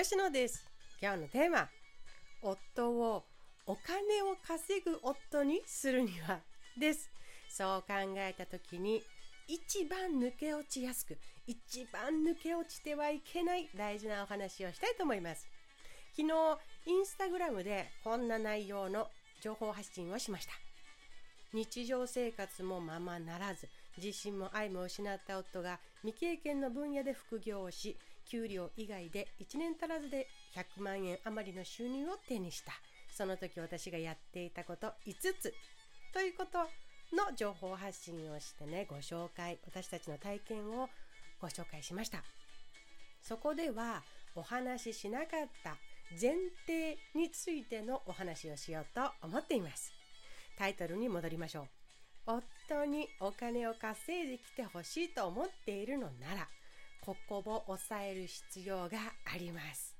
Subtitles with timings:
[0.00, 0.64] 吉野です。
[1.02, 1.68] 今日のテーマ
[2.40, 3.24] 夫を
[3.66, 6.38] お金を稼ぐ夫にするには
[6.78, 7.10] です。
[7.50, 9.02] そう考えた時に
[9.48, 11.18] 一番抜け落ちやすく
[11.48, 15.48] 一番抜け落ちてはいけない大事なお話をしたいと思います。
[16.16, 16.32] 昨日
[16.86, 19.08] インスタグラムでこんな内容の
[19.42, 20.52] 情報発信をしました。
[21.52, 23.68] 日常生活もままならず
[24.00, 27.96] 自身も愛も失った夫が未経験の分野で副業をし
[28.30, 32.72] 給料以外で1年足らずで100万円余りの収入を手にした。
[33.14, 35.54] その時私がやっていたこと5つ。
[36.12, 36.58] ということ
[37.16, 40.88] の情報発信をしてねご紹介私たちの体験を
[41.40, 42.22] ご紹介しました。
[43.22, 44.02] そこでは
[44.34, 45.76] お話ししなかった
[46.10, 46.34] 前
[46.66, 49.92] 提についてのお話をしようと思っています。
[50.56, 51.68] タイトルに戻りましょう。
[52.26, 56.48] 夫にお金を稼いできてほしいと思っているのなら
[57.04, 59.94] ここを抑える必要があります。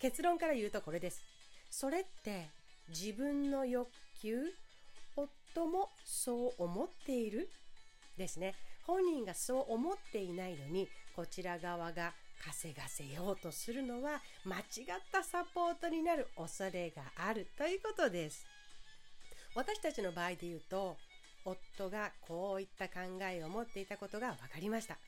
[0.00, 1.22] 結論から言うとこれです。
[1.70, 2.48] それって
[2.88, 3.88] 自分の欲
[4.20, 4.38] 求
[5.16, 7.48] 夫もそう思っている？
[8.16, 8.54] ですね。
[8.84, 12.12] 本人がそう思っていないのにこちら側が
[12.44, 14.64] 稼がせようとするのは間違っ
[15.12, 18.44] たサポートになる恐れがあるということです。
[19.54, 20.96] 私たちの場合で言うと
[21.44, 24.98] 夫がこういった考えを持っていたことが分かりました。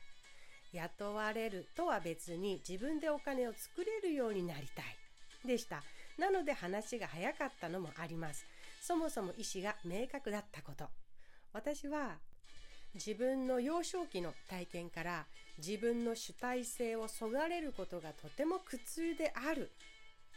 [0.75, 4.85] 雇われるとは別に自分でお金を作れるようになりたい。
[5.47, 5.83] でした。
[6.17, 8.45] なので話が早かったのもあります。
[8.81, 10.85] そもそも意思が明確だったこと。
[11.53, 12.17] 私は
[12.93, 15.25] 自分の幼少期の体験から
[15.57, 19.71] 自分の主体性をそがれることがとても苦痛である。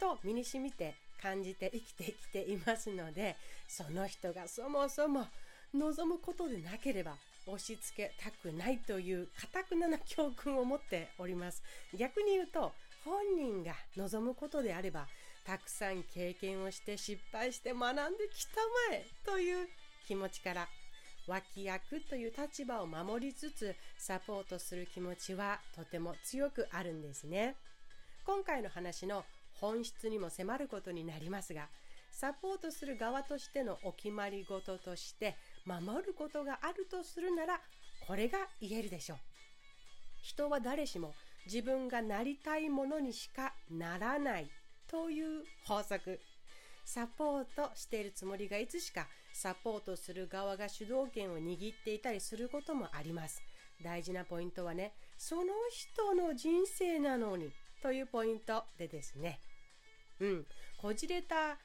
[0.01, 3.37] と身にしみて感じて生きてきていますので
[3.67, 5.27] その人がそもそも
[5.75, 7.17] 望むことでなければ
[7.49, 11.63] 押し付けたくないというかたくなな教訓を持っております。
[11.97, 12.73] 逆に言うと
[13.05, 15.07] 本人が望むことであれば
[15.45, 18.01] たくさん経験をして失敗して学んで
[18.35, 19.69] きたまえという
[20.07, 20.69] 気持ちから
[21.27, 27.57] 脇役という立場を守りつつサポートする気持ちはとても強くあるんですね。
[28.25, 29.25] 今回の話の
[29.55, 31.69] 本質にも迫ることになりますが
[32.11, 37.61] サポートする側としてのお決まり事として守ることがあるとするなら
[38.07, 39.19] これが言えるでしょう。
[40.23, 41.15] 人は誰しも
[41.47, 44.51] 自分がなりたいものにしかならない
[44.87, 46.21] という法則。
[46.85, 53.43] サポートしているつもりがいつしかサポートする側が主導権を握っていたりすることもあります。
[53.85, 57.51] 大事なポイントはねその人の人生なのに
[57.83, 59.39] というポイントでですね。
[60.21, 60.47] うん。
[60.79, 61.59] こじれた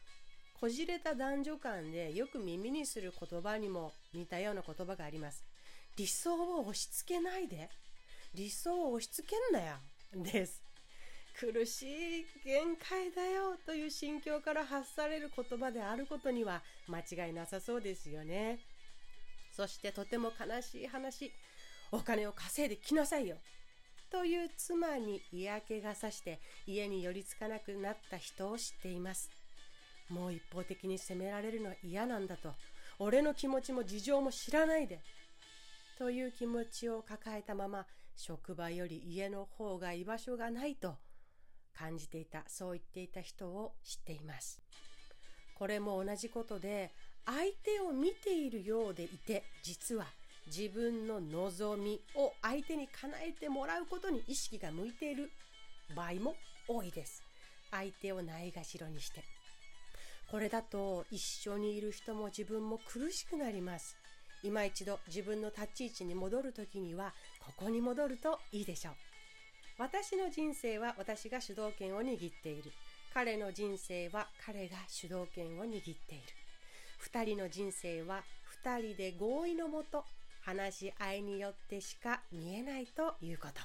[0.63, 5.43] こじれた男女間でよく耳にする言葉にも似たような言葉があります。
[5.97, 7.69] 理想を押し付けないで。
[8.33, 9.75] 理想を押し付けんなよ。
[10.15, 10.63] です。
[11.37, 18.59] 苦しい限界だよという心境から発される言葉であることには間違いなさそうですよね。
[19.51, 21.33] そしてとても悲しい話。
[21.91, 23.35] お金を稼いできなさいよ。
[24.09, 29.42] という妻に嫌気がさして家に寄りつかなくなった人を知っています。
[30.09, 32.53] もう一方的に責められるのは嫌なんだと。
[32.99, 34.99] 俺の気持ちも事情も知らないで。
[35.97, 40.95] という気持ちを抱えたまま職場より家の方が居場所がないと
[41.73, 44.61] 感じていたそう言っていた人を知っています。
[45.55, 46.91] これも同じことで
[47.25, 50.05] 相手を見ているようでいて実は
[50.47, 55.31] 自分の望みを相手に叶えてもらうことに意識が向いている
[55.95, 56.35] 場合も
[56.67, 57.23] 多いです。
[57.71, 59.23] 相手をないがしろにして
[60.33, 63.95] これだと一緒にいる人も自分も苦しくなります。
[64.41, 68.93] 今一度自分の立ち位置に戻る時にはここに戻るといいでしょう。
[69.77, 72.71] 私の人生は私が主導権を握っている。
[73.13, 76.23] 彼の人生は彼が主導権を握っている。
[76.97, 78.23] 二人の人生は
[78.63, 80.03] 二人で合意のもと
[80.41, 83.61] 話し合いによってしか見えないということ。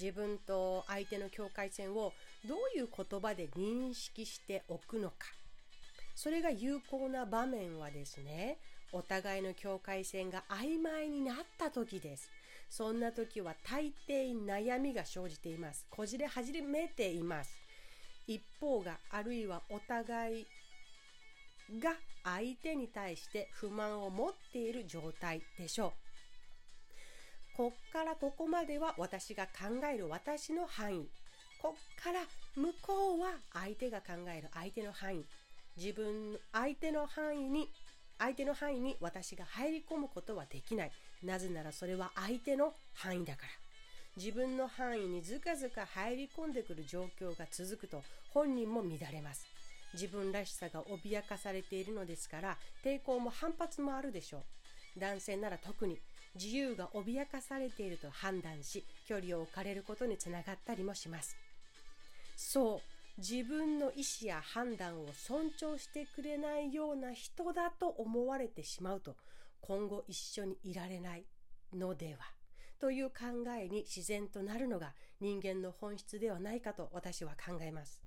[0.00, 2.14] 自分と相手の境界線を
[2.46, 5.37] どういう言葉で認識しておくのか
[6.18, 8.58] それが有効な場面はですね、
[8.90, 12.28] お互いの境界線が曖昧になった時です。
[12.68, 15.86] そんな時は大抵悩みが生じています。
[15.88, 17.56] こじれ始めています。
[18.26, 20.46] 一方があるいはお互い
[21.80, 21.94] が
[22.24, 25.92] 相手に対して不満を持っている状態でしょ
[27.54, 27.56] う。
[27.56, 31.08] こっからここまでは私が考える私の範囲。
[31.62, 32.22] こっから
[32.56, 35.24] 向こうは相手が考える相手の範囲。
[35.78, 37.70] 自分相手の範囲に
[38.18, 40.92] 相手の範囲に私が入り込むことはできない。
[41.22, 43.48] なぜならそれは相手の範囲だから。
[44.16, 49.46] 自分の範囲にずかずか入り込んでくる状況が続くと本人も乱れます。
[49.94, 54.38] 自分らしさが脅かされているのですから抵抗も反発もあるでしょ
[54.96, 55.00] う。
[55.00, 55.96] 男性なら特に
[56.34, 61.36] 自由が脅かされていると判断し距離を置かれることにつながったりもします。
[62.36, 69.16] そう自分の意思や判断を尊重してくれないような人だと思われてしまうと
[69.60, 71.24] 今後一緒にいられない
[71.74, 72.20] のでは
[72.80, 78.00] という考えに自然となるのが人間の本質ではないかと私は考えます。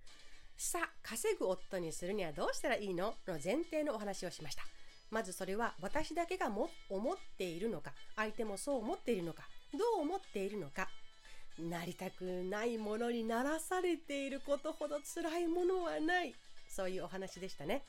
[0.55, 3.15] さあ稼ぐ夫にするにはどうしたらいいの？
[3.27, 4.63] の前提のお話をしました。
[5.09, 9.43] まずそれは私だけがも思っているのか相手もそう思っているのか
[9.73, 10.87] どう思っているのか
[11.59, 16.33] なりたくないものにならされていることほど辛いものはない。
[16.69, 17.83] そういうお話でしたね。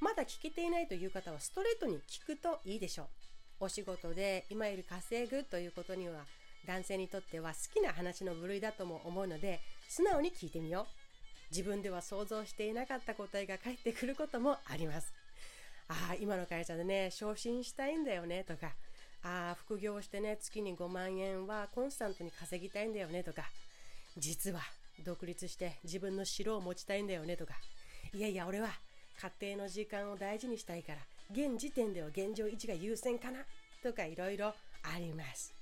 [0.00, 3.06] まだ聞けていないという方はストレートに聞くといいでしょう。
[3.60, 6.24] お仕事で今より稼ぐということには
[6.66, 10.86] 男性にとっては好きな話の部類だとも思うので素直に聞いてみよう。
[11.50, 15.12] 自分では想像していなかった答えが返ってくることもあります。
[15.88, 18.72] ああ今の会社でね昇進したいんだよねとか。
[19.22, 23.44] ああ副業してね月に5万円はコンスタントに稼ぎたいんだよねとか
[24.18, 24.58] 実は
[25.06, 27.54] 独立して自分の城を持ちたいんだよねとか
[28.12, 28.70] いやいや俺は
[29.40, 30.98] 家庭の時間を大事にしたいから
[31.30, 33.38] 現時点では現状維持が優先かな
[33.80, 34.54] とかいろいろあ
[34.98, 35.54] ります。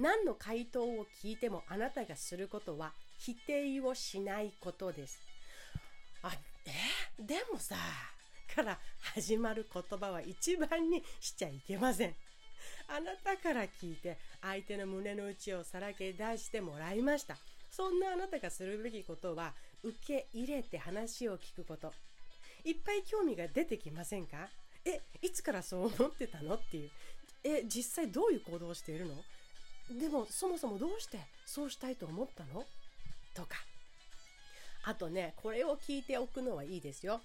[0.00, 5.20] 何の回答を聞いてもあなたがすることは否定をしないことです。
[6.24, 6.32] あ
[6.66, 7.22] え？
[7.22, 7.76] でもさ
[8.52, 8.76] から
[9.14, 12.14] 始まる言葉は一番にしちゃいけません。
[12.88, 17.36] あなたから聞いて相手の胸の内をさらけ出してもらいました。
[17.70, 19.52] そんなあなたがするべきことは
[19.82, 21.92] 受け入れて話を聞くこと。
[22.64, 24.48] いっぱい興味が出てきませんか？
[24.84, 26.54] えいつからそう思ってたの？
[26.54, 26.90] っていう。
[27.44, 29.14] え実際どういう行動をしているの？
[30.00, 32.64] でもそもそもどうしてそうしたいと思ったの？
[33.34, 33.56] とか。
[34.84, 37.20] あとねこれを聞いておくのはいいですよ。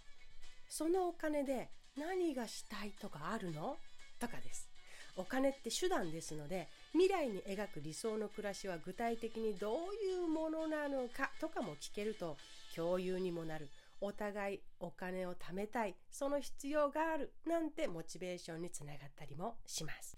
[0.69, 3.77] そのお金で何がしたいとかあるの？
[4.19, 4.67] とかです。
[5.15, 12.37] お金って手段ですので未来に描く理想の暮らしは具体的にどういうものなのかとかも聞けると
[12.75, 13.69] 共有にもなる。
[14.01, 15.95] お互いお金を貯めたい。
[16.11, 17.31] その必要がある。
[17.47, 20.17] なんてモチベーションにつながったりもします。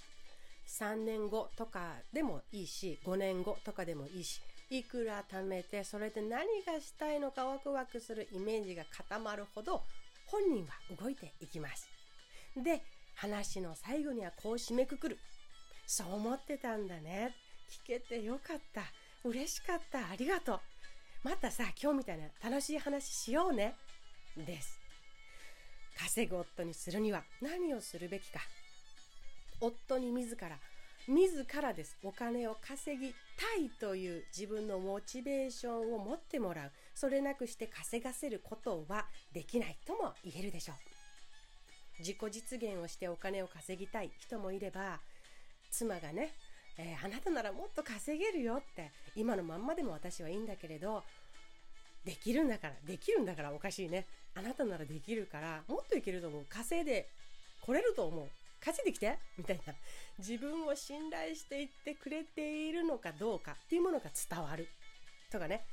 [0.67, 9.83] 3年後とかでもいいし5年後とかでもいいしいくら貯めてそれで何がしたいのかワクワクするイメージが固まるほど
[10.25, 11.87] 本人は動いていきます。
[12.55, 12.81] で
[13.15, 15.19] 話の最後にはこう締めくくる。
[15.87, 17.35] そう思ってたんだね。
[17.69, 18.81] 聞けてよかった。
[19.23, 20.09] 嬉しかった。
[20.09, 20.59] ありがとう。
[21.23, 23.75] またさ、今日みたいな楽しい話しようね。
[24.37, 24.79] です。
[25.97, 28.39] 稼ぐ夫にするには何をするべきか。
[29.61, 30.59] 夫に自ら、
[31.07, 31.97] 自らです。
[32.03, 33.15] お金を稼ぎた
[33.59, 36.71] いという自分のモチベーションを持ってもらう。
[36.93, 40.94] それなくして稼がせることはできないとも言えるでしょう。
[41.99, 44.99] 自己実現をしてお金を稼ぎたい人もいれば
[45.71, 46.31] 妻がね、
[46.77, 51.03] えー、あなたならもっと稼げるよって今のまんまでも私はいいんだけれど
[52.05, 54.05] できるんだからできるんだからおかしいね。
[54.35, 56.45] あなたならできるからもっといけると思う。
[56.47, 57.09] 稼いで
[57.61, 58.27] 来れると思う。
[58.63, 59.73] 稼いできてみたいな。
[60.19, 64.67] 自分を信頼していってくれているのかどうかっていうものが伝わる。
[65.31, 65.65] とかね。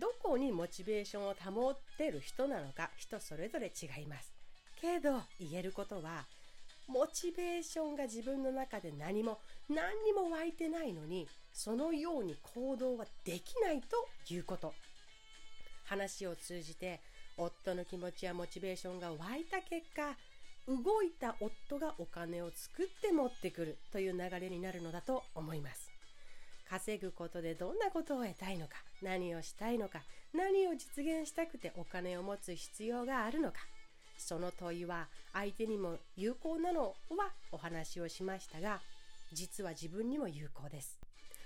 [0.00, 4.33] どこにモチベーションを保ってる人なのか人それぞれ違います。
[4.80, 6.24] けど言えることは
[6.86, 9.38] モチベーションが自分の中で何も
[9.68, 14.74] 何にも湧いてないのにそのように行動はできないということ。
[15.84, 17.00] 話を通じて
[17.36, 20.16] 夫の気持ちやモチベーションが湧いた結果
[20.66, 25.90] 動いた夫がお金を作って持ってくるという流れになるのだと思います。
[26.68, 30.02] 稼ぐことでどんなことを得たいのか何をしたいのか
[30.32, 33.58] 何を実現したくてお金を持つ必要があるのか
[34.24, 38.80] その問いは相手にも有効なのはお話をしましたが
[39.32, 40.98] 実は自分にも有効です。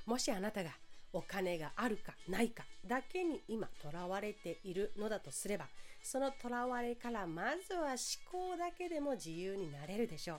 [0.07, 0.71] もしあなたが
[1.13, 5.67] お金があるかないかだけに今とらわれているのだとすれば
[6.03, 7.97] そのとらわれからまずは思
[8.31, 10.37] 考だけでも自由になれるでしょ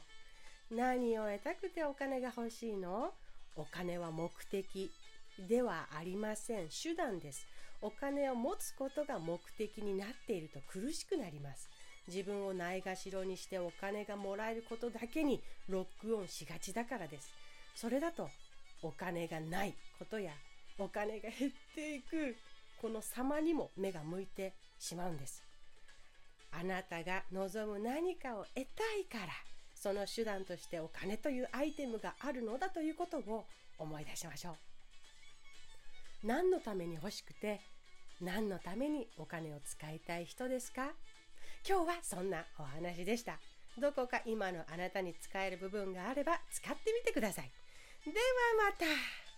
[0.72, 0.76] う。
[0.76, 3.12] 何を得たくてお金が欲しいの？
[3.56, 4.92] お金は目的
[5.50, 6.70] ではありません。
[6.70, 7.46] 手段です。
[7.82, 11.70] お金を持つことが目的になっていると苦しくなります。
[12.10, 17.32] 自分をないがしろにしてお金がもらえることだけにロックオンしがちだからです。
[17.76, 18.30] それだと
[18.82, 20.32] お金がないことや
[20.78, 22.36] お金が減っていく
[22.82, 25.44] この様にも目が向いてしまうんです。
[26.52, 29.32] あなたが望む何かを得たいから
[29.76, 33.46] その手段としてお金というアイテムがあるのだということを
[33.78, 34.56] 思い出しましょう。
[36.28, 37.62] 何のために欲しくて
[38.20, 40.92] 何のためにお金を使いたい人ですか？
[41.68, 43.40] 今日はそんなお話でした。
[43.78, 47.52] どこか今のあなたに使える部分があれば使ってみてください。
[48.06, 48.18] では
[48.66, 49.29] また。